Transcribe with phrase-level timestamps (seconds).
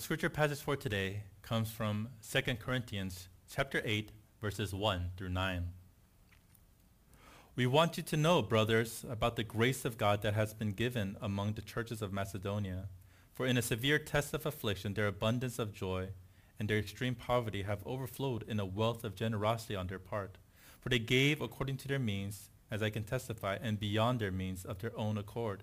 [0.00, 5.68] scripture passage for today comes from 2 Corinthians chapter 8, verses 1 through 9.
[7.54, 11.18] We want you to know, brothers, about the grace of God that has been given
[11.20, 12.88] among the churches of Macedonia.
[13.34, 16.08] For in a severe test of affliction, their abundance of joy
[16.58, 20.38] and their extreme poverty have overflowed in a wealth of generosity on their part.
[20.80, 24.64] For they gave according to their means, as I can testify, and beyond their means
[24.64, 25.62] of their own accord,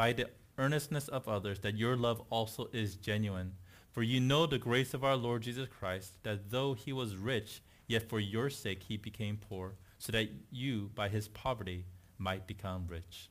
[0.00, 3.52] by the earnestness of others that your love also is genuine.
[3.92, 7.60] For you know the grace of our Lord Jesus Christ, that though he was rich,
[7.86, 11.84] yet for your sake he became poor so that you, by his poverty,
[12.16, 13.28] might become rich.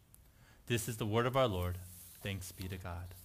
[0.68, 1.80] This is the word of our Lord.
[2.22, 3.16] Thanks be to God.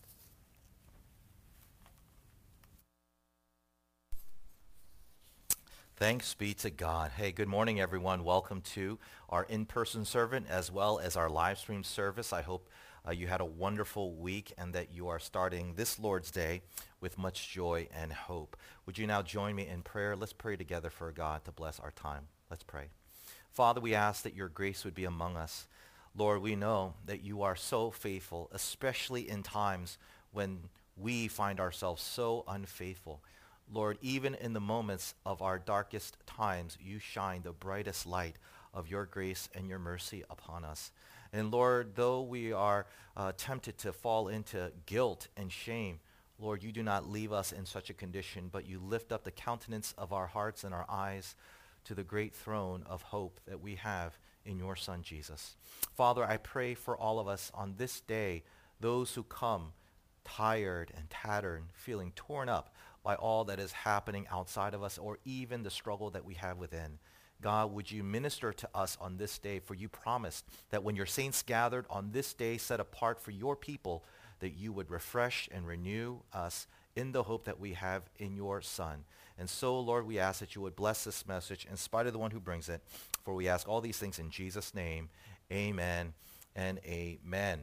[5.96, 7.10] Thanks be to God.
[7.18, 8.24] Hey, good morning, everyone.
[8.24, 8.98] Welcome to
[9.28, 12.32] our in-person servant as well as our live stream service.
[12.32, 12.70] I hope
[13.06, 16.62] uh, you had a wonderful week and that you are starting this Lord's Day
[17.00, 18.56] with much joy and hope.
[18.86, 20.16] Would you now join me in prayer?
[20.16, 22.28] Let's pray together for God to bless our time.
[22.50, 22.86] Let's pray.
[23.52, 25.66] Father, we ask that your grace would be among us.
[26.16, 29.98] Lord, we know that you are so faithful, especially in times
[30.32, 30.60] when
[30.96, 33.20] we find ourselves so unfaithful.
[33.72, 38.36] Lord, even in the moments of our darkest times, you shine the brightest light
[38.72, 40.90] of your grace and your mercy upon us.
[41.34, 45.98] And Lord, though we are uh, tempted to fall into guilt and shame,
[46.38, 49.32] Lord, you do not leave us in such a condition, but you lift up the
[49.32, 51.34] countenance of our hearts and our eyes
[51.86, 55.56] to the great throne of hope that we have in your Son, Jesus.
[55.92, 58.44] Father, I pray for all of us on this day,
[58.78, 59.72] those who come
[60.24, 65.18] tired and tattered, feeling torn up by all that is happening outside of us or
[65.24, 66.98] even the struggle that we have within.
[67.44, 69.58] God, would you minister to us on this day?
[69.58, 73.54] For you promised that when your saints gathered on this day set apart for your
[73.54, 74.02] people,
[74.40, 76.66] that you would refresh and renew us
[76.96, 79.04] in the hope that we have in your Son.
[79.38, 82.18] And so, Lord, we ask that you would bless this message in spite of the
[82.18, 82.80] one who brings it.
[83.24, 85.10] For we ask all these things in Jesus' name.
[85.52, 86.14] Amen
[86.56, 87.60] and amen.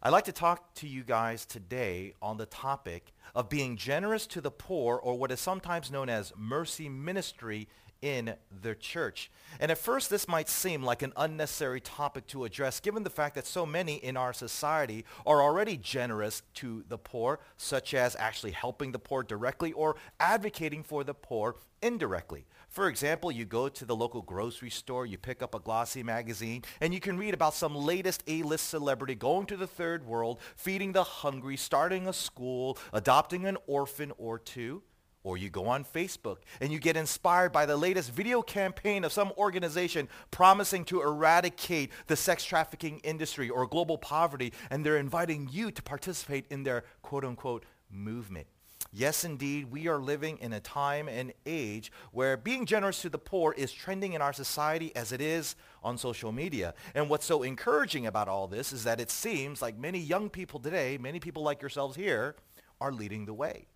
[0.00, 4.40] I'd like to talk to you guys today on the topic of being generous to
[4.40, 7.66] the poor, or what is sometimes known as mercy ministry
[8.02, 9.30] in the church.
[9.60, 13.34] And at first, this might seem like an unnecessary topic to address, given the fact
[13.34, 18.52] that so many in our society are already generous to the poor, such as actually
[18.52, 22.46] helping the poor directly or advocating for the poor indirectly.
[22.68, 26.62] For example, you go to the local grocery store, you pick up a glossy magazine,
[26.80, 30.92] and you can read about some latest A-list celebrity going to the third world, feeding
[30.92, 34.82] the hungry, starting a school, adopting an orphan or two.
[35.26, 39.10] Or you go on Facebook and you get inspired by the latest video campaign of
[39.12, 45.48] some organization promising to eradicate the sex trafficking industry or global poverty, and they're inviting
[45.50, 48.46] you to participate in their quote-unquote movement.
[48.92, 53.18] Yes, indeed, we are living in a time and age where being generous to the
[53.18, 56.72] poor is trending in our society as it is on social media.
[56.94, 60.60] And what's so encouraging about all this is that it seems like many young people
[60.60, 62.36] today, many people like yourselves here,
[62.80, 63.66] are leading the way.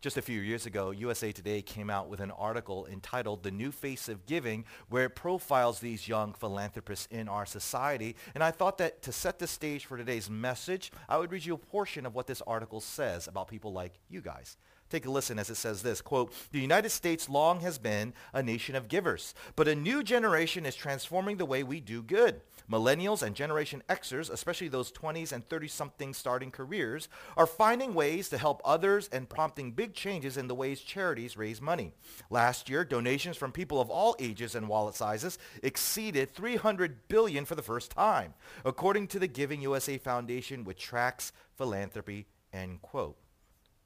[0.00, 3.72] Just a few years ago, USA Today came out with an article entitled The New
[3.72, 8.14] Face of Giving, where it profiles these young philanthropists in our society.
[8.32, 11.54] And I thought that to set the stage for today's message, I would read you
[11.54, 14.56] a portion of what this article says about people like you guys.
[14.90, 18.42] Take a listen as it says this, quote, The United States long has been a
[18.42, 22.40] nation of givers, but a new generation is transforming the way we do good.
[22.70, 28.38] Millennials and Generation Xers, especially those 20s and 30-something starting careers, are finding ways to
[28.38, 31.92] help others and prompting big changes in the ways charities raise money.
[32.30, 37.54] Last year, donations from people of all ages and wallet sizes exceeded 300 billion for
[37.54, 38.34] the first time,
[38.64, 43.16] according to the Giving USA Foundation, which tracks philanthropy, end quote.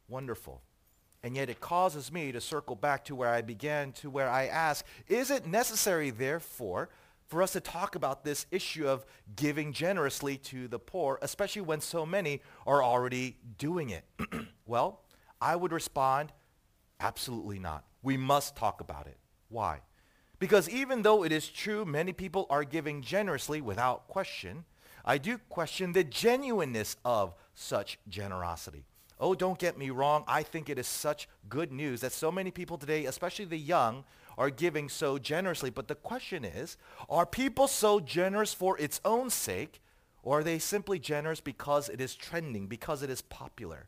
[0.09, 0.63] Wonderful.
[1.25, 4.47] And yet it causes me to circle back to where I began, to where I
[4.47, 6.89] ask, is it necessary, therefore,
[7.29, 11.81] for us to talk about this issue of giving generously to the poor, especially when
[11.81, 14.05] so many are already doing it?
[14.67, 15.01] well,
[15.41, 16.33] I would respond,
[17.01, 17.85] absolutely not.
[18.03, 19.17] We must talk about it.
[19.49, 19.81] Why?
[20.41, 24.65] Because even though it is true many people are giving generously without question,
[25.05, 28.87] I do question the genuineness of such generosity.
[29.23, 30.25] Oh, don't get me wrong.
[30.27, 34.03] I think it is such good news that so many people today, especially the young,
[34.37, 35.71] are giving so generously.
[35.71, 36.77] But the question is,
[37.09, 39.81] are people so generous for its own sake,
[40.25, 43.87] or are they simply generous because it is trending, because it is popular?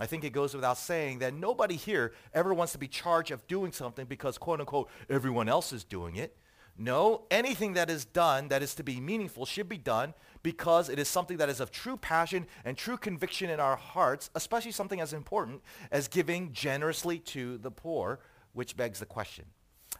[0.00, 3.44] I think it goes without saying that nobody here ever wants to be charged of
[3.48, 6.36] doing something because, quote unquote, everyone else is doing it.
[6.80, 10.14] No, anything that is done that is to be meaningful should be done
[10.44, 14.30] because it is something that is of true passion and true conviction in our hearts,
[14.36, 15.60] especially something as important
[15.90, 18.20] as giving generously to the poor,
[18.52, 19.44] which begs the question,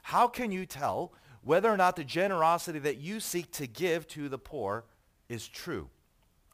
[0.02, 4.28] how can you tell whether or not the generosity that you seek to give to
[4.28, 4.84] the poor
[5.28, 5.88] is true,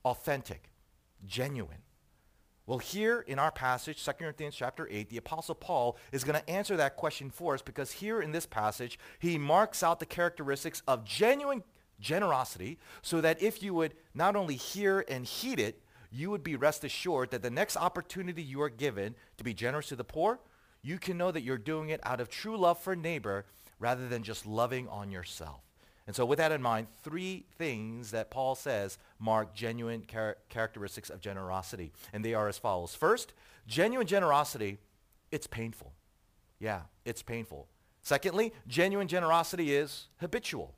[0.06, 0.70] authentic,
[1.26, 1.83] genuine?
[2.66, 6.50] Well, here in our passage, 2 Corinthians chapter 8, the Apostle Paul is going to
[6.50, 10.82] answer that question for us because here in this passage, he marks out the characteristics
[10.88, 11.62] of genuine
[12.00, 16.56] generosity so that if you would not only hear and heed it, you would be
[16.56, 20.40] rest assured that the next opportunity you are given to be generous to the poor,
[20.82, 23.44] you can know that you're doing it out of true love for neighbor
[23.78, 25.63] rather than just loving on yourself.
[26.06, 31.08] And so with that in mind, three things that Paul says mark genuine char- characteristics
[31.08, 31.92] of generosity.
[32.12, 32.94] And they are as follows.
[32.94, 33.32] First,
[33.66, 34.78] genuine generosity,
[35.30, 35.92] it's painful.
[36.58, 37.68] Yeah, it's painful.
[38.02, 40.74] Secondly, genuine generosity is habitual.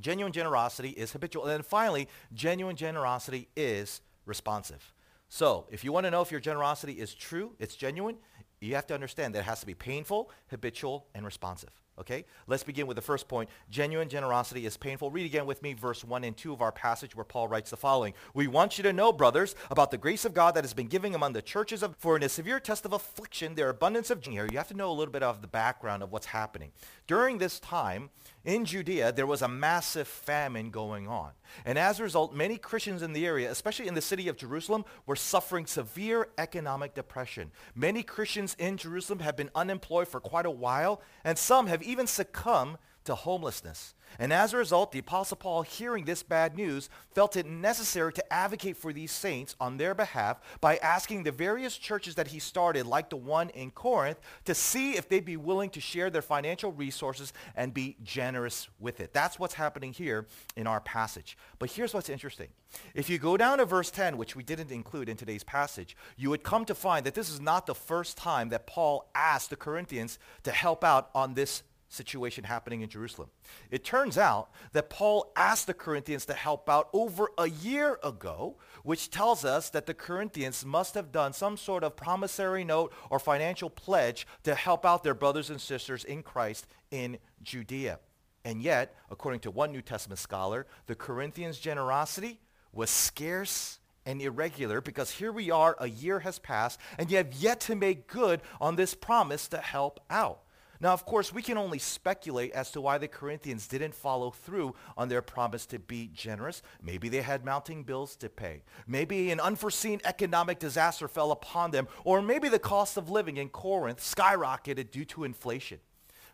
[0.00, 1.44] Genuine generosity is habitual.
[1.44, 4.92] And then finally, genuine generosity is responsive.
[5.30, 8.16] So if you want to know if your generosity is true, it's genuine,
[8.60, 11.70] you have to understand that it has to be painful, habitual, and responsive.
[11.98, 12.24] Okay?
[12.46, 13.48] Let's begin with the first point.
[13.70, 15.10] Genuine generosity is painful.
[15.10, 17.76] Read again with me verse 1 and 2 of our passage where Paul writes the
[17.76, 18.14] following.
[18.34, 21.14] We want you to know, brothers, about the grace of God that has been given
[21.14, 24.48] among the churches of, for in a severe test of affliction, their abundance of here.
[24.50, 26.72] You have to know a little bit of the background of what's happening.
[27.06, 28.10] During this time,
[28.44, 31.30] in Judea, there was a massive famine going on.
[31.64, 34.84] And as a result, many Christians in the area, especially in the city of Jerusalem,
[35.06, 37.50] were suffering severe economic depression.
[37.74, 42.06] Many Christians in Jerusalem have been unemployed for quite a while, and some have even
[42.06, 43.94] succumbed to homelessness.
[44.18, 48.32] And as a result, the Apostle Paul, hearing this bad news, felt it necessary to
[48.32, 52.86] advocate for these saints on their behalf by asking the various churches that he started,
[52.86, 56.70] like the one in Corinth, to see if they'd be willing to share their financial
[56.72, 59.12] resources and be generous with it.
[59.12, 60.26] That's what's happening here
[60.56, 61.36] in our passage.
[61.58, 62.48] But here's what's interesting.
[62.94, 66.30] If you go down to verse 10, which we didn't include in today's passage, you
[66.30, 69.56] would come to find that this is not the first time that Paul asked the
[69.56, 71.62] Corinthians to help out on this
[71.94, 73.30] situation happening in Jerusalem.
[73.70, 78.56] It turns out that Paul asked the Corinthians to help out over a year ago,
[78.82, 83.18] which tells us that the Corinthians must have done some sort of promissory note or
[83.18, 88.00] financial pledge to help out their brothers and sisters in Christ in Judea.
[88.44, 92.40] And yet, according to one New Testament scholar, the Corinthians' generosity
[92.72, 97.32] was scarce and irregular because here we are, a year has passed, and you have
[97.34, 100.43] yet to make good on this promise to help out.
[100.80, 104.74] Now, of course, we can only speculate as to why the Corinthians didn't follow through
[104.96, 106.62] on their promise to be generous.
[106.82, 108.62] Maybe they had mounting bills to pay.
[108.86, 111.88] Maybe an unforeseen economic disaster fell upon them.
[112.04, 115.78] Or maybe the cost of living in Corinth skyrocketed due to inflation.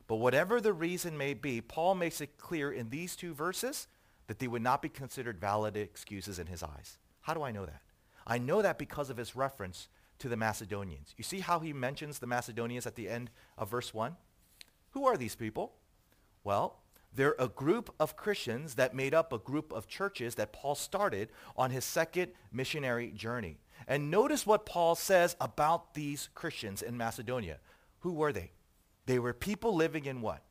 [0.06, 3.86] But whatever the reason may be, Paul makes it clear in these two verses
[4.26, 6.98] that they would not be considered valid excuses in his eyes.
[7.20, 7.82] How do I know that?
[8.26, 9.88] I know that because of his reference
[10.18, 11.14] to the Macedonians.
[11.16, 14.16] You see how he mentions the Macedonians at the end of verse 1?
[14.90, 15.72] Who are these people?
[16.44, 16.80] Well,
[17.12, 21.30] they're a group of Christians that made up a group of churches that Paul started
[21.56, 23.58] on his second missionary journey.
[23.88, 27.58] And notice what Paul says about these Christians in Macedonia.
[28.00, 28.52] Who were they?
[29.06, 30.42] They were people living in what?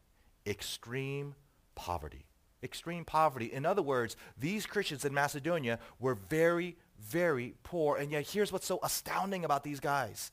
[0.45, 1.35] Extreme
[1.75, 2.25] poverty.
[2.61, 3.53] Extreme poverty.
[3.53, 7.95] In other words, these Christians in Macedonia were very, very poor.
[7.95, 10.31] And yet here's what's so astounding about these guys.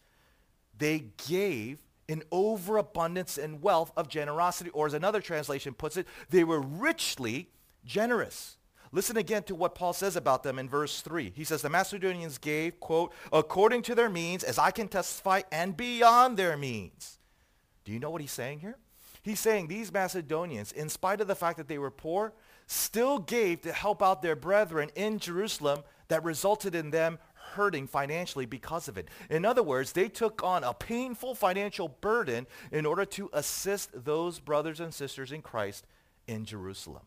[0.76, 6.44] They gave an overabundance and wealth of generosity, or as another translation puts it, they
[6.44, 7.48] were richly
[7.84, 8.56] generous.
[8.92, 11.32] Listen again to what Paul says about them in verse 3.
[11.34, 15.76] He says, the Macedonians gave, quote, according to their means, as I can testify, and
[15.76, 17.18] beyond their means.
[17.84, 18.78] Do you know what he's saying here?
[19.22, 22.32] He's saying these Macedonians, in spite of the fact that they were poor,
[22.68, 27.18] still gave to help out their brethren in Jerusalem that resulted in them
[27.56, 29.08] hurting financially because of it.
[29.28, 34.38] In other words, they took on a painful financial burden in order to assist those
[34.38, 35.86] brothers and sisters in Christ
[36.26, 37.02] in Jerusalem.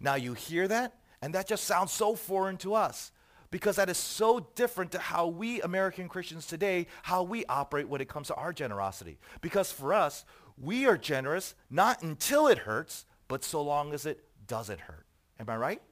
[0.00, 3.12] Now you hear that, and that just sounds so foreign to us
[3.50, 8.00] because that is so different to how we American Christians today, how we operate when
[8.00, 9.18] it comes to our generosity.
[9.40, 10.24] Because for us,
[10.58, 15.06] we are generous not until it hurts, but so long as it doesn't hurt.
[15.38, 15.82] Am I right?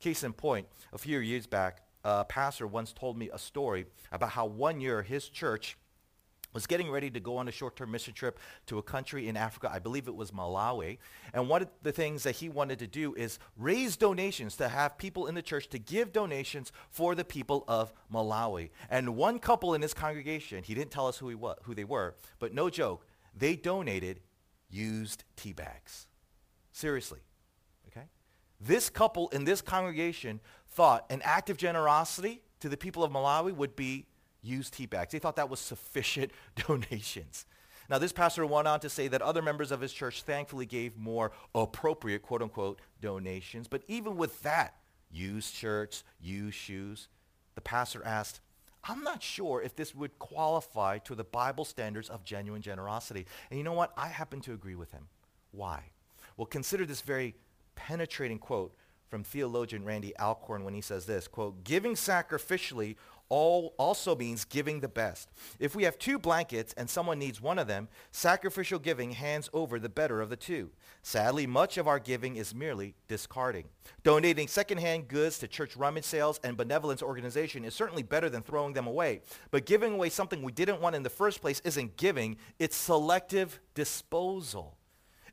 [0.00, 4.30] Case in point, a few years back, uh, pastor once told me a story about
[4.30, 5.76] how one year his church
[6.52, 9.70] was getting ready to go on a short-term mission trip to a country in Africa.
[9.72, 10.98] I believe it was Malawi.
[11.32, 14.98] And one of the things that he wanted to do is raise donations to have
[14.98, 18.70] people in the church to give donations for the people of Malawi.
[18.90, 21.84] And one couple in his congregation, he didn't tell us who, he wa- who they
[21.84, 24.20] were, but no joke, they donated
[24.68, 26.06] used tea bags.
[26.72, 27.20] Seriously.
[27.88, 28.06] Okay?
[28.60, 30.40] This couple in this congregation
[30.74, 34.06] thought an act of generosity to the people of Malawi would be
[34.42, 35.12] used tea bags.
[35.12, 36.32] They thought that was sufficient
[36.66, 37.46] donations.
[37.88, 40.96] Now, this pastor went on to say that other members of his church thankfully gave
[40.96, 43.68] more appropriate, quote unquote, donations.
[43.68, 44.76] But even with that,
[45.10, 47.08] used shirts, used shoes,
[47.54, 48.40] the pastor asked,
[48.84, 53.26] I'm not sure if this would qualify to the Bible standards of genuine generosity.
[53.50, 53.92] And you know what?
[53.96, 55.08] I happen to agree with him.
[55.52, 55.82] Why?
[56.36, 57.34] Well, consider this very
[57.74, 58.74] penetrating quote
[59.12, 62.96] from theologian Randy Alcorn when he says this, quote, giving sacrificially
[63.28, 65.28] all also means giving the best.
[65.60, 69.78] If we have two blankets and someone needs one of them, sacrificial giving hands over
[69.78, 70.70] the better of the two.
[71.02, 73.66] Sadly, much of our giving is merely discarding.
[74.02, 78.72] Donating secondhand goods to church rummage sales and benevolence organization is certainly better than throwing
[78.72, 79.20] them away.
[79.50, 83.60] But giving away something we didn't want in the first place isn't giving, it's selective
[83.74, 84.78] disposal.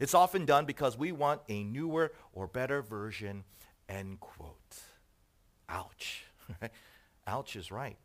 [0.02, 3.44] It's often done because we want a newer or better version,
[3.90, 4.78] end quote.
[5.68, 6.24] Ouch.
[7.28, 7.98] Ouch is right.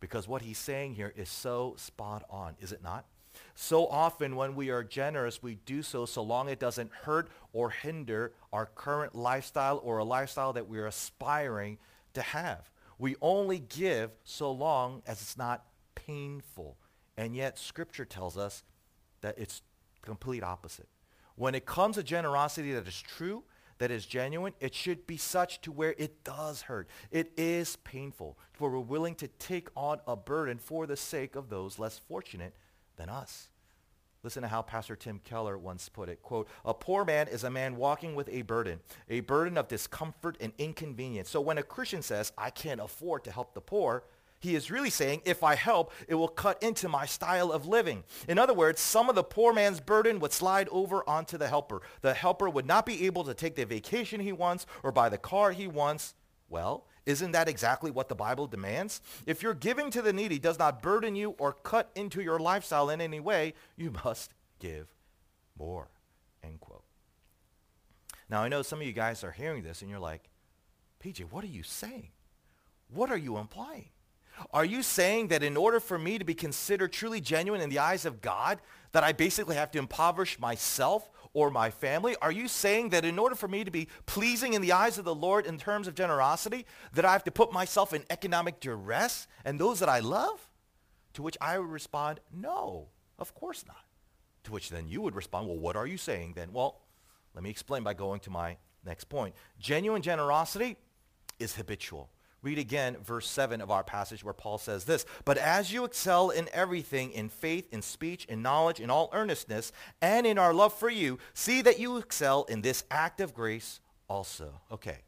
[0.00, 3.06] Because what he's saying here is so spot on, is it not?
[3.54, 7.70] So often when we are generous, we do so so long it doesn't hurt or
[7.70, 11.78] hinder our current lifestyle or a lifestyle that we're aspiring
[12.14, 12.70] to have.
[12.98, 16.76] We only give so long as it's not painful.
[17.16, 18.64] And yet Scripture tells us
[19.20, 19.62] that it's
[20.02, 20.88] complete opposite.
[21.36, 23.44] When it comes to generosity that is true,
[23.82, 26.86] that is genuine, it should be such to where it does hurt.
[27.10, 31.50] It is painful, for we're willing to take on a burden for the sake of
[31.50, 32.54] those less fortunate
[32.94, 33.48] than us.
[34.22, 36.22] Listen to how Pastor Tim Keller once put it.
[36.22, 38.78] Quote, a poor man is a man walking with a burden,
[39.10, 41.28] a burden of discomfort and inconvenience.
[41.28, 44.04] So when a Christian says, I can't afford to help the poor,
[44.42, 48.02] he is really saying, if I help, it will cut into my style of living.
[48.26, 51.80] In other words, some of the poor man's burden would slide over onto the helper.
[52.00, 55.16] The helper would not be able to take the vacation he wants or buy the
[55.16, 56.14] car he wants.
[56.48, 59.00] Well, isn't that exactly what the Bible demands?
[59.26, 62.90] If your giving to the needy does not burden you or cut into your lifestyle
[62.90, 64.88] in any way, you must give
[65.56, 65.88] more.
[66.42, 66.82] End quote.
[68.28, 70.28] Now, I know some of you guys are hearing this and you're like,
[71.04, 72.08] PJ, what are you saying?
[72.92, 73.90] What are you implying?
[74.52, 77.78] Are you saying that in order for me to be considered truly genuine in the
[77.78, 78.60] eyes of God,
[78.92, 82.16] that I basically have to impoverish myself or my family?
[82.20, 85.04] Are you saying that in order for me to be pleasing in the eyes of
[85.04, 89.26] the Lord in terms of generosity, that I have to put myself in economic duress
[89.44, 90.48] and those that I love?
[91.14, 93.84] To which I would respond, no, of course not.
[94.44, 96.52] To which then you would respond, well, what are you saying then?
[96.52, 96.80] Well,
[97.34, 99.34] let me explain by going to my next point.
[99.58, 100.76] Genuine generosity
[101.38, 102.10] is habitual.
[102.42, 106.30] Read again verse 7 of our passage where Paul says this, But as you excel
[106.30, 110.74] in everything, in faith, in speech, in knowledge, in all earnestness, and in our love
[110.74, 114.60] for you, see that you excel in this act of grace also.
[114.72, 114.98] Okay.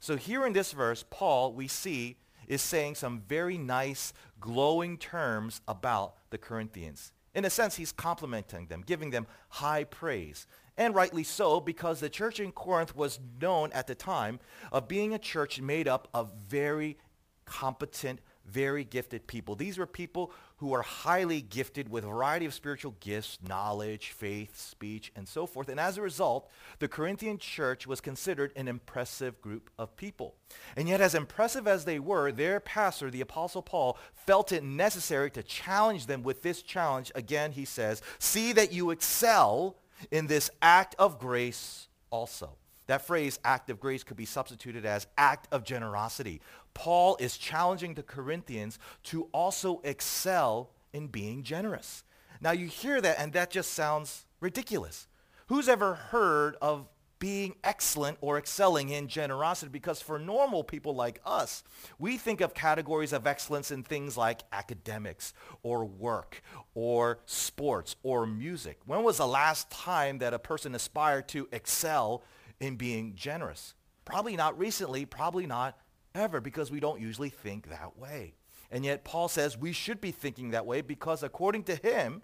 [0.00, 5.60] So here in this verse, Paul, we see, is saying some very nice, glowing terms
[5.66, 7.12] about the Corinthians.
[7.34, 10.46] In a sense, he's complimenting them, giving them high praise
[10.80, 14.40] and rightly so, because the church in Corinth was known at the time
[14.72, 16.96] of being a church made up of very
[17.44, 19.54] competent, very gifted people.
[19.54, 24.58] These were people who are highly gifted with a variety of spiritual gifts, knowledge, faith,
[24.58, 25.68] speech, and so forth.
[25.68, 30.34] And as a result, the Corinthian church was considered an impressive group of people.
[30.76, 35.30] And yet, as impressive as they were, their pastor, the Apostle Paul, felt it necessary
[35.32, 37.12] to challenge them with this challenge.
[37.14, 39.76] Again, he says, see that you excel
[40.10, 42.56] in this act of grace also.
[42.86, 46.40] That phrase, act of grace, could be substituted as act of generosity.
[46.74, 52.02] Paul is challenging the Corinthians to also excel in being generous.
[52.40, 55.06] Now you hear that and that just sounds ridiculous.
[55.46, 56.88] Who's ever heard of
[57.20, 61.62] being excellent or excelling in generosity because for normal people like us,
[61.98, 66.42] we think of categories of excellence in things like academics or work
[66.74, 68.78] or sports or music.
[68.86, 72.22] When was the last time that a person aspired to excel
[72.60, 73.74] in being generous?
[74.04, 75.78] Probably not recently, probably not
[76.14, 78.34] ever because we don't usually think that way.
[78.70, 82.22] And yet Paul says we should be thinking that way because according to him,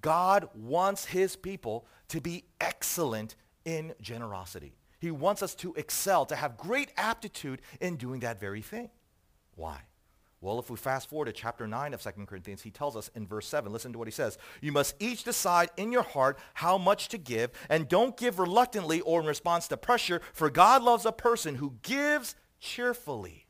[0.00, 4.76] God wants his people to be excellent in generosity.
[5.00, 8.90] He wants us to excel, to have great aptitude in doing that very thing.
[9.54, 9.80] Why?
[10.46, 13.26] Well, if we fast forward to chapter 9 of 2 Corinthians, he tells us in
[13.26, 14.38] verse 7, listen to what he says.
[14.60, 19.00] You must each decide in your heart how much to give, and don't give reluctantly
[19.00, 23.46] or in response to pressure, for God loves a person who gives cheerfully.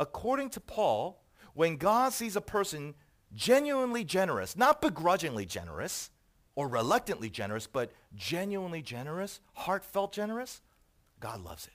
[0.00, 1.22] According to Paul,
[1.54, 2.94] when God sees a person
[3.32, 6.10] genuinely generous, not begrudgingly generous
[6.56, 10.60] or reluctantly generous, but genuinely generous, heartfelt generous,
[11.20, 11.74] God loves it.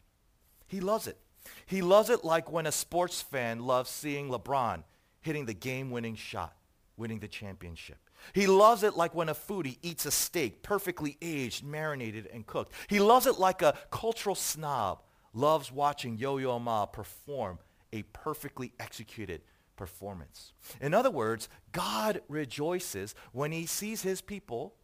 [0.68, 1.18] He loves it.
[1.66, 4.84] He loves it like when a sports fan loves seeing LeBron
[5.22, 6.56] hitting the game-winning shot,
[6.98, 7.98] winning the championship.
[8.34, 12.74] He loves it like when a foodie eats a steak perfectly aged, marinated, and cooked.
[12.88, 15.02] He loves it like a cultural snob
[15.34, 17.60] loves watching Yo-Yo Ma perform
[17.94, 19.42] a perfectly executed
[19.76, 20.54] performance.
[20.80, 24.76] In other words, God rejoices when he sees his people,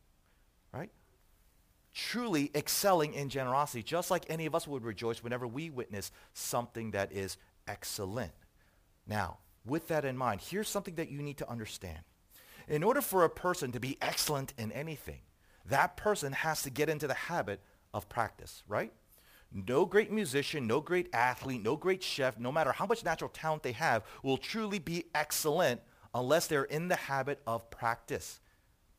[1.97, 6.91] truly excelling in generosity, just like any of us would rejoice whenever we witness something
[6.91, 7.37] that is
[7.67, 8.33] excellent.
[9.07, 11.97] Now, with that in mind, here's something that you need to understand.
[12.67, 15.21] In order for a person to be excellent in anything,
[15.65, 17.61] that person has to get into the habit
[17.95, 18.93] of practice, right?
[19.51, 23.63] No great musician, no great athlete, no great chef, no matter how much natural talent
[23.63, 25.81] they have, will truly be excellent
[26.13, 28.39] unless they're in the habit of practice.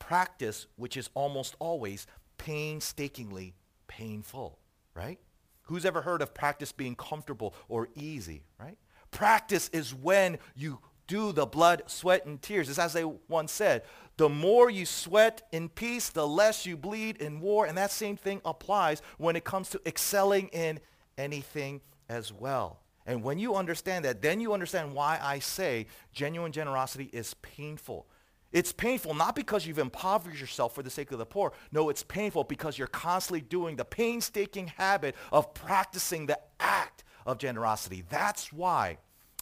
[0.00, 2.06] Practice, which is almost always
[2.38, 3.54] painstakingly
[3.86, 4.58] painful,
[4.94, 5.18] right?
[5.62, 8.78] Who's ever heard of practice being comfortable or easy, right?
[9.10, 12.68] Practice is when you do the blood, sweat, and tears.
[12.68, 13.82] It's as they once said,
[14.18, 17.66] the more you sweat in peace, the less you bleed in war.
[17.66, 20.80] And that same thing applies when it comes to excelling in
[21.16, 22.80] anything as well.
[23.06, 28.06] And when you understand that, then you understand why I say genuine generosity is painful.
[28.50, 31.52] It's painful not because you've impoverished yourself for the sake of the poor.
[31.70, 37.38] No, it's painful because you're constantly doing the painstaking habit of practicing the act of
[37.38, 38.04] generosity.
[38.08, 38.98] That's why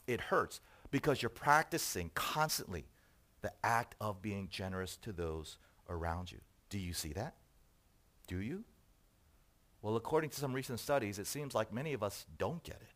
[0.06, 0.60] it hurts
[0.90, 2.86] because you're practicing constantly
[3.42, 5.58] the act of being generous to those
[5.88, 6.38] around you.
[6.68, 7.34] Do you see that?
[8.26, 8.64] Do you?
[9.82, 12.88] Well, according to some recent studies, it seems like many of us don't get it.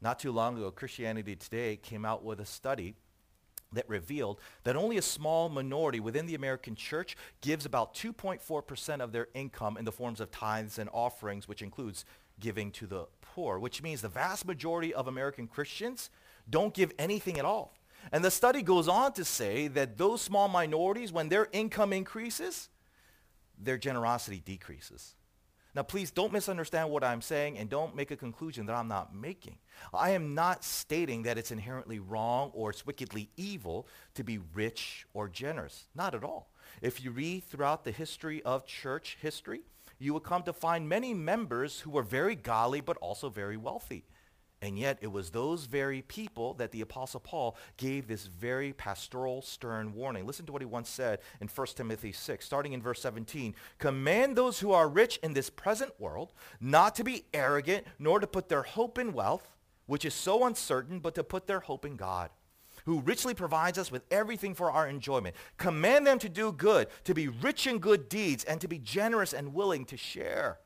[0.00, 2.96] Not too long ago, Christianity Today came out with a study
[3.72, 9.12] that revealed that only a small minority within the American church gives about 2.4% of
[9.12, 12.04] their income in the forms of tithes and offerings, which includes
[12.40, 16.10] giving to the poor, which means the vast majority of American Christians
[16.48, 17.74] don't give anything at all.
[18.12, 22.68] And the study goes on to say that those small minorities, when their income increases,
[23.58, 25.14] their generosity decreases.
[25.78, 29.14] Now, please don't misunderstand what I'm saying and don't make a conclusion that I'm not
[29.14, 29.58] making.
[29.94, 35.06] I am not stating that it's inherently wrong or it's wickedly evil to be rich
[35.14, 35.86] or generous.
[35.94, 36.50] Not at all.
[36.82, 39.60] If you read throughout the history of church history,
[40.00, 44.04] you will come to find many members who were very godly but also very wealthy.
[44.60, 49.40] And yet it was those very people that the Apostle Paul gave this very pastoral,
[49.40, 50.26] stern warning.
[50.26, 53.54] Listen to what he once said in 1 Timothy 6, starting in verse 17.
[53.78, 58.26] Command those who are rich in this present world not to be arrogant, nor to
[58.26, 61.94] put their hope in wealth, which is so uncertain, but to put their hope in
[61.94, 62.30] God,
[62.84, 65.36] who richly provides us with everything for our enjoyment.
[65.56, 69.32] Command them to do good, to be rich in good deeds, and to be generous
[69.32, 70.58] and willing to share.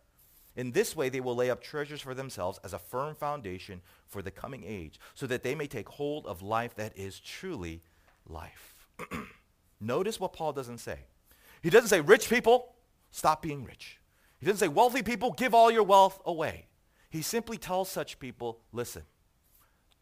[0.54, 4.20] In this way, they will lay up treasures for themselves as a firm foundation for
[4.20, 7.82] the coming age, so that they may take hold of life that is truly
[8.26, 8.74] life.
[9.80, 10.98] Notice what Paul doesn't say.
[11.62, 12.74] He doesn't say, rich people,
[13.10, 13.98] stop being rich.
[14.38, 16.66] He doesn't say, wealthy people, give all your wealth away.
[17.08, 19.02] He simply tells such people, listen,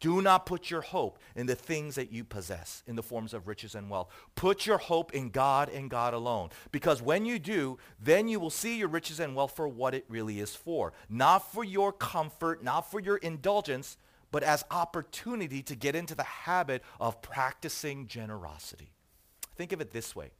[0.00, 3.46] do not put your hope in the things that you possess in the forms of
[3.46, 4.08] riches and wealth.
[4.34, 6.48] Put your hope in God and God alone.
[6.72, 10.06] Because when you do, then you will see your riches and wealth for what it
[10.08, 10.94] really is for.
[11.10, 13.98] Not for your comfort, not for your indulgence,
[14.30, 18.92] but as opportunity to get into the habit of practicing generosity.
[19.56, 20.30] Think of it this way.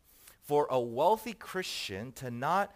[0.42, 2.74] For a wealthy Christian to not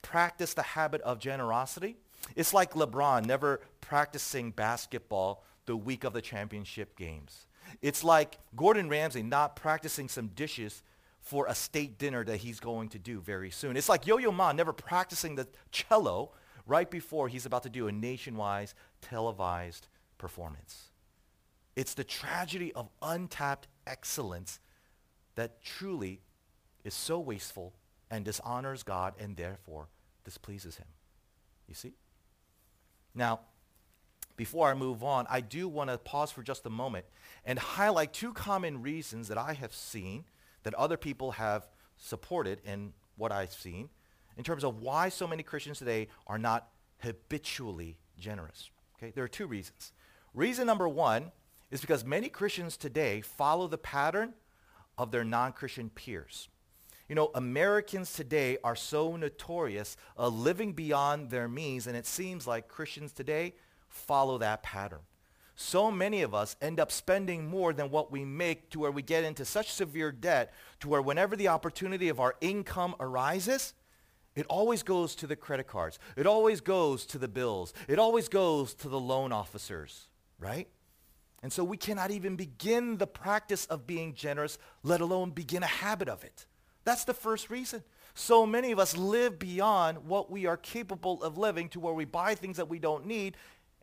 [0.00, 1.98] practice the habit of generosity,
[2.34, 7.46] it's like LeBron never practicing basketball the week of the championship games.
[7.82, 10.82] It's like Gordon Ramsay not practicing some dishes
[11.20, 13.76] for a state dinner that he's going to do very soon.
[13.76, 16.32] It's like Yo-Yo Ma never practicing the cello
[16.66, 20.84] right before he's about to do a nationwide televised performance.
[21.76, 24.60] It's the tragedy of untapped excellence
[25.34, 26.22] that truly
[26.82, 27.74] is so wasteful
[28.10, 29.88] and dishonors God and therefore
[30.24, 30.86] displeases him.
[31.68, 31.92] You see?
[33.14, 33.40] Now,
[34.38, 37.04] before I move on, I do want to pause for just a moment
[37.44, 40.24] and highlight two common reasons that I have seen
[40.62, 43.90] that other people have supported in what I've seen
[44.36, 46.68] in terms of why so many Christians today are not
[47.00, 48.70] habitually generous.
[48.96, 49.12] Okay?
[49.12, 49.92] There are two reasons.
[50.32, 51.32] Reason number one
[51.72, 54.34] is because many Christians today follow the pattern
[54.96, 56.48] of their non-Christian peers.
[57.08, 62.46] You know, Americans today are so notorious of living beyond their means, and it seems
[62.46, 63.54] like Christians today
[63.88, 65.00] follow that pattern.
[65.60, 69.02] So many of us end up spending more than what we make to where we
[69.02, 73.74] get into such severe debt to where whenever the opportunity of our income arises,
[74.36, 75.98] it always goes to the credit cards.
[76.16, 77.74] It always goes to the bills.
[77.88, 80.06] It always goes to the loan officers,
[80.38, 80.68] right?
[81.42, 85.66] And so we cannot even begin the practice of being generous, let alone begin a
[85.66, 86.46] habit of it.
[86.84, 87.82] That's the first reason.
[88.14, 92.04] So many of us live beyond what we are capable of living to where we
[92.04, 93.36] buy things that we don't need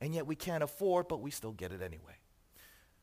[0.05, 2.13] and yet we can't afford, but we still get it anyway.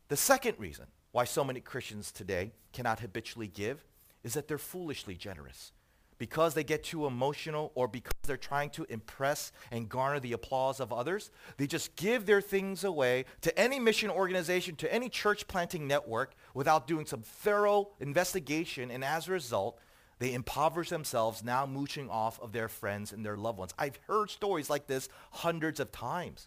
[0.07, 3.85] The second reason why so many Christians today cannot habitually give
[4.23, 5.73] is that they're foolishly generous
[6.17, 10.79] because they get too emotional or because they're trying to impress and garner the applause
[10.79, 15.49] of others, they just give their things away to any mission organization, to any church
[15.49, 18.93] planting network without doing some thorough investigation.
[18.93, 19.77] And as a result,
[20.21, 23.75] they impoverish themselves now mooching off of their friends and their loved ones.
[23.77, 26.47] I've heard stories like this hundreds of times.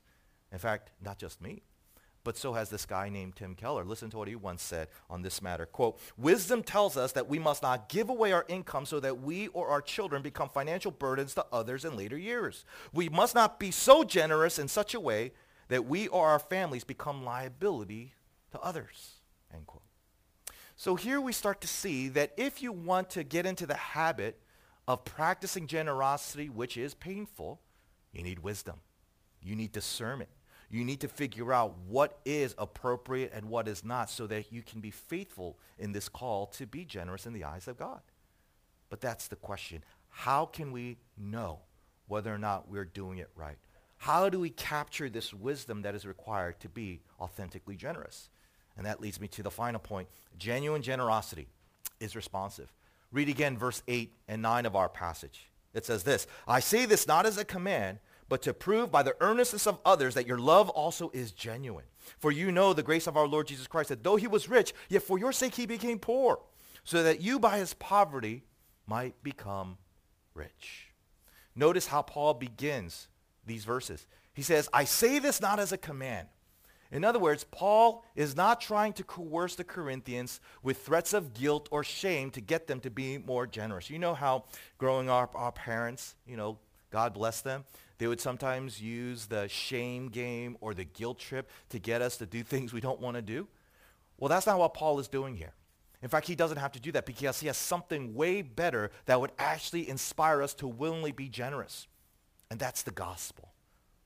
[0.56, 1.62] In fact, not just me
[2.26, 3.86] but so has this guy named Tim Keller.
[3.86, 5.68] Listen to what he once said on this matter.
[5.68, 9.48] Quote, wisdom tells us that we must not give away our income so that we
[9.50, 12.65] or our children become financial burdens to others in later years.
[12.91, 15.34] We must not be so generous in such a way
[15.68, 18.15] that we or our families become liability
[18.52, 19.20] to others.
[19.54, 19.84] End quote.
[20.76, 24.41] So here we start to see that if you want to get into the habit
[24.88, 27.62] of practicing generosity, which is painful,
[28.12, 28.82] you need wisdom.
[29.44, 30.30] You need discernment.
[30.69, 34.62] You need to figure out what is appropriate and what is not so that you
[34.62, 38.01] can be faithful in this call to be generous in the eyes of God.
[38.89, 39.84] But that's the question.
[40.10, 41.60] How can we know
[42.08, 43.58] whether or not we're doing it right?
[43.97, 48.30] How do we capture this wisdom that is required to be authentically generous?
[48.78, 50.10] And that leads me to the final point.
[50.38, 51.47] Genuine generosity
[51.99, 52.71] is responsive.
[53.12, 55.49] Read again verse 8 and 9 of our passage.
[55.73, 59.16] It says this, I say this not as a command, but to prove by the
[59.22, 61.86] earnestness of others that your love also is genuine.
[62.18, 64.74] For you know the grace of our Lord Jesus Christ, that though he was rich,
[64.90, 66.40] yet for your sake he became poor,
[66.84, 68.44] so that you by his poverty
[68.88, 69.78] might become
[70.34, 70.92] rich.
[71.56, 73.08] Notice how Paul begins
[73.46, 74.06] these verses.
[74.34, 76.28] He says, I say this not as a command.
[76.92, 81.68] In other words, Paul is not trying to coerce the Corinthians with threats of guilt
[81.72, 83.90] or shame to get them to be more generous.
[83.90, 84.46] You know how
[84.78, 86.60] growing up, our parents, you know,
[86.92, 87.66] God bless them,
[87.97, 92.25] they would sometimes use the shame game or the guilt trip to get us to
[92.25, 93.47] do things we don't want to do.
[94.17, 95.53] Well, that's not what Paul is doing here.
[96.01, 99.19] In fact, he doesn't have to do that because he has something way better that
[99.19, 101.88] would actually inspire us to willingly be generous.
[102.51, 103.53] And that's the gospel.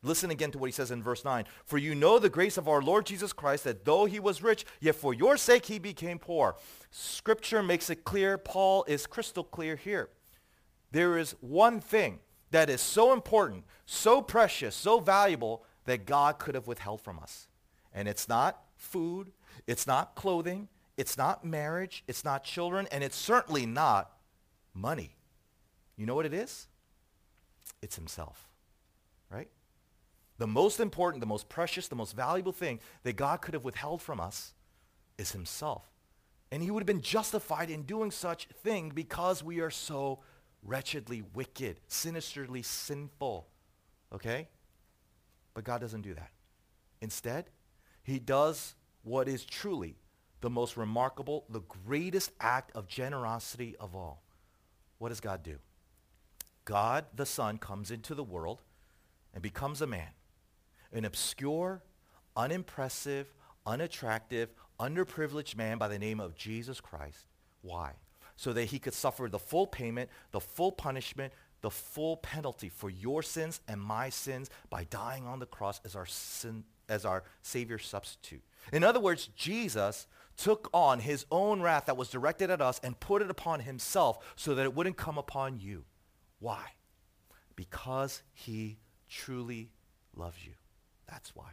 [0.01, 1.43] Listen again to what he says in verse 9.
[1.65, 4.65] For you know the grace of our Lord Jesus Christ, that though he was rich,
[4.79, 6.55] yet for your sake he became poor.
[6.89, 8.37] Scripture makes it clear.
[8.37, 10.09] Paul is crystal clear here.
[10.91, 12.19] There is one thing
[12.51, 17.47] that is so important, so precious, so valuable that God could have withheld from us.
[17.93, 19.31] And it's not food,
[19.67, 24.11] it's not clothing, it's not marriage, it's not children, and it's certainly not
[24.73, 25.15] money.
[25.95, 26.67] You know what it is?
[27.81, 28.47] It's himself,
[29.31, 29.49] right?
[30.37, 34.01] The most important, the most precious, the most valuable thing that God could have withheld
[34.01, 34.53] from us
[35.17, 35.83] is himself.
[36.51, 40.19] And he would have been justified in doing such thing because we are so
[40.63, 43.47] wretchedly wicked, sinisterly sinful.
[44.13, 44.47] Okay?
[45.53, 46.31] But God doesn't do that.
[47.01, 47.49] Instead,
[48.03, 49.95] he does what is truly
[50.41, 54.23] the most remarkable, the greatest act of generosity of all.
[54.97, 55.57] What does God do?
[56.65, 58.61] God, the Son, comes into the world
[59.33, 60.09] and becomes a man.
[60.93, 61.83] An obscure,
[62.35, 63.33] unimpressive,
[63.65, 67.27] unattractive, underprivileged man by the name of Jesus Christ.
[67.61, 67.93] Why?
[68.39, 72.89] So that he could suffer the full payment, the full punishment, the full penalty for
[72.89, 77.25] your sins and my sins by dying on the cross as our sin, as our
[77.41, 78.41] savior substitute.
[78.71, 82.97] In other words, Jesus took on his own wrath that was directed at us and
[83.01, 85.83] put it upon himself so that it wouldn't come upon you.
[86.39, 86.63] Why?
[87.57, 88.77] Because he
[89.09, 89.69] truly
[90.15, 90.53] loves you.
[91.09, 91.49] That's why.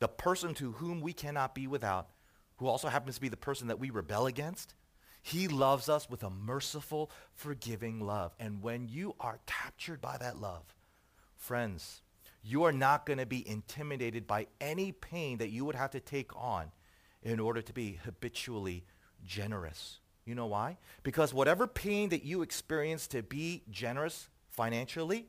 [0.00, 2.10] The person to whom we cannot be without,
[2.56, 4.74] who also happens to be the person that we rebel against,
[5.22, 8.34] he loves us with a merciful, forgiving love.
[8.40, 10.74] And when you are captured by that love,
[11.36, 12.02] friends,
[12.42, 16.00] you are not going to be intimidated by any pain that you would have to
[16.00, 16.72] take on
[17.22, 18.84] in order to be habitually
[19.24, 20.00] generous.
[20.24, 20.78] You know why?
[21.04, 25.26] Because whatever pain that you experience to be generous financially,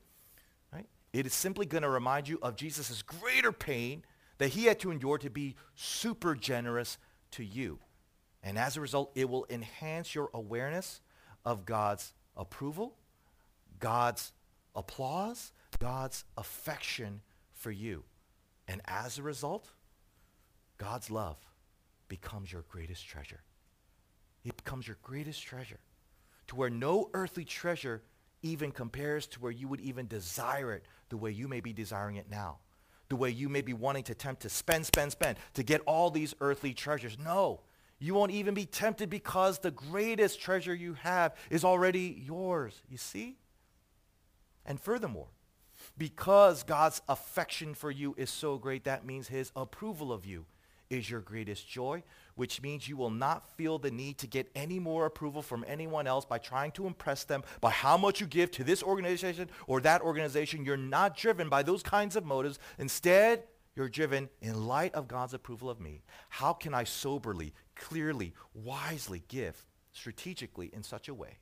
[0.71, 4.03] right, it is simply going to remind you of Jesus' greater pain
[4.39, 6.97] that he had to endure to be super generous
[7.31, 7.79] to you.
[8.43, 11.01] And as a result, it will enhance your awareness
[11.45, 12.95] of God's approval,
[13.79, 14.33] God's
[14.75, 17.21] applause, God's affection
[17.53, 18.03] for you.
[18.67, 19.69] And as a result,
[20.77, 21.37] God's love
[22.09, 23.41] becomes your greatest treasure.
[24.43, 25.79] It becomes your greatest treasure
[26.47, 28.03] to where no earthly treasure
[28.41, 32.17] even compares to where you would even desire it the way you may be desiring
[32.17, 32.57] it now.
[33.09, 36.09] The way you may be wanting to attempt to spend, spend, spend to get all
[36.09, 37.17] these earthly treasures.
[37.17, 37.61] No,
[38.03, 42.81] you won't even be tempted because the greatest treasure you have is already yours.
[42.89, 43.37] You see?
[44.65, 45.29] And furthermore,
[45.97, 50.45] because God's affection for you is so great, that means his approval of you
[50.89, 52.03] is your greatest joy,
[52.35, 56.05] which means you will not feel the need to get any more approval from anyone
[56.05, 59.79] else by trying to impress them by how much you give to this organization or
[59.79, 60.65] that organization.
[60.65, 62.59] You're not driven by those kinds of motives.
[62.77, 63.43] Instead,
[63.75, 66.03] you're driven in light of God's approval of me.
[66.29, 71.39] How can I soberly, clearly, wisely give strategically in such a way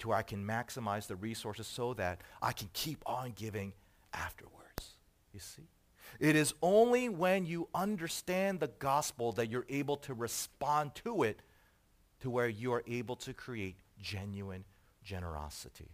[0.00, 3.72] to where I can maximize the resources so that I can keep on giving
[4.12, 4.94] afterwards?
[5.32, 5.68] You see?
[6.18, 11.42] It is only when you understand the gospel that you're able to respond to it
[12.20, 14.64] to where you are able to create genuine
[15.04, 15.90] generosity.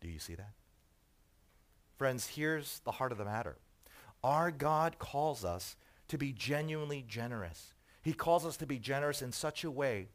[0.00, 0.52] Do you see that?
[1.96, 3.56] Friends, here's the heart of the matter.
[4.24, 5.76] Our God calls us
[6.08, 7.74] to be genuinely generous.
[8.02, 10.08] He calls us to be generous in such a way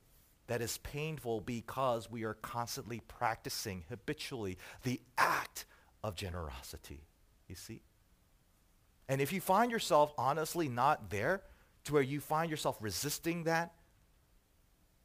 [0.48, 5.66] that is painful because we are constantly practicing habitually the act
[6.04, 7.04] of generosity.
[7.48, 7.84] You see?
[9.08, 11.44] And if you find yourself honestly not there
[11.84, 13.74] to where you find yourself resisting that,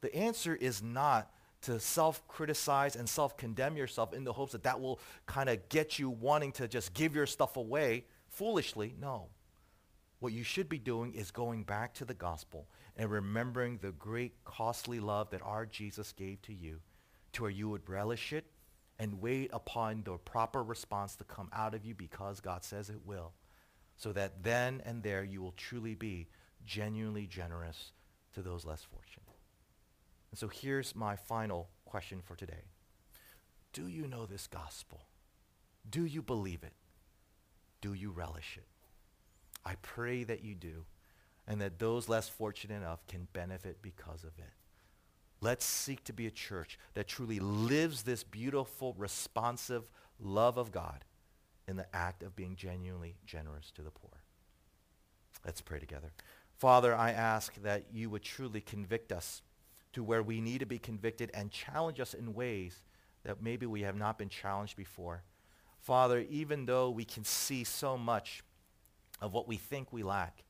[0.01, 4.99] the answer is not to self-criticize and self-condemn yourself in the hopes that that will
[5.27, 8.05] kind of get you wanting to just give your stuff away
[8.35, 8.93] foolishly.
[8.99, 9.29] No.
[10.19, 14.43] What you should be doing is going back to the gospel and remembering the great
[14.43, 16.79] costly love that our Jesus gave to you
[17.33, 18.45] to where you would relish it
[18.97, 23.05] and wait upon the proper response to come out of you because God says it
[23.05, 23.33] will
[23.97, 26.27] so that then and there you will truly be
[26.65, 27.91] genuinely generous
[28.33, 29.37] to those less fortunate.
[30.31, 32.71] And so here's my final question for today.
[33.73, 35.01] Do you know this gospel?
[35.89, 36.73] Do you believe it?
[37.81, 38.67] Do you relish it?
[39.65, 40.85] I pray that you do
[41.47, 44.51] and that those less fortunate enough can benefit because of it.
[45.41, 51.03] Let's seek to be a church that truly lives this beautiful, responsive love of God
[51.67, 54.23] in the act of being genuinely generous to the poor.
[55.45, 56.13] Let's pray together.
[56.57, 59.41] Father, I ask that you would truly convict us
[59.93, 62.85] to where we need to be convicted and challenge us in ways
[63.23, 65.23] that maybe we have not been challenged before.
[65.85, 68.41] Father, even though we can see so much
[69.21, 70.43] of what we think we lack,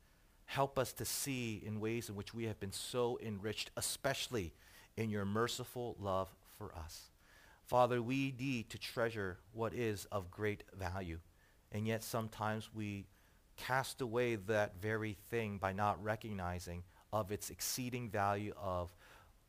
[0.45, 4.53] help us to see in ways in which we have been so enriched, especially
[4.95, 7.11] in your merciful love for us.
[7.65, 11.19] Father, we need to treasure what is of great value.
[11.73, 13.05] And yet sometimes we
[13.57, 18.95] cast away that very thing by not recognizing of its exceeding value of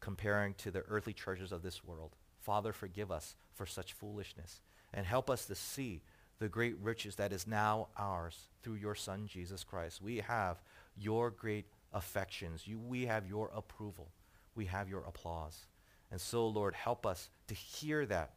[0.01, 2.17] comparing to the earthly treasures of this world.
[2.41, 4.63] Father, forgive us for such foolishness
[4.97, 6.01] and help us to see
[6.39, 10.03] the great riches that is now ours through your Son, Jesus Christ.
[10.03, 10.61] We have
[10.97, 12.67] your great affections.
[12.67, 14.09] You, we have your approval.
[14.55, 15.67] We have your applause.
[16.11, 18.33] And so, Lord, help us to hear that,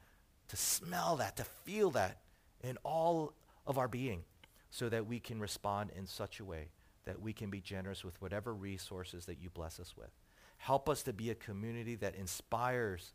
[0.49, 2.17] to smell that, to feel that
[2.61, 3.33] in all
[3.65, 4.23] of our being
[4.69, 6.67] so that we can respond in such a way
[7.05, 10.11] that we can be generous with whatever resources that you bless us with.
[10.57, 13.13] Help us to be a community that inspires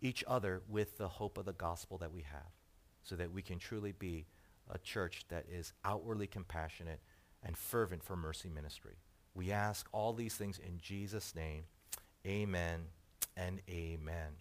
[0.00, 2.56] each other with the hope of the gospel that we have
[3.06, 4.26] so that we can truly be
[4.70, 7.00] a church that is outwardly compassionate
[7.42, 8.96] and fervent for mercy ministry.
[9.34, 11.64] We ask all these things in Jesus' name.
[12.26, 12.86] Amen
[13.36, 14.36] and amen.